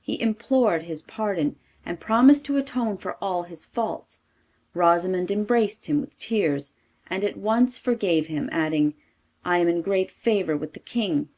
[0.00, 4.20] He implored his pardon, and promised to atone for all his faults.
[4.74, 6.74] Rosimond embraced him with tears,
[7.08, 8.94] and at once forgave him, adding,
[9.44, 11.30] 'I am in great favour with the King.